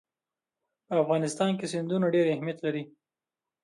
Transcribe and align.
په 0.87 0.93
افغانستان 1.03 1.51
کې 1.59 1.65
سیندونه 1.73 2.05
ډېر 2.13 2.25
اهمیت 2.29 2.57
لري. 2.65 2.83